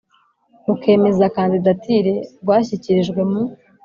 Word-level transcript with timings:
rukemeza 0.65 1.25
kandidatire 1.37 2.13
rwashyikirijwe 2.41 3.21
mu 3.31 3.41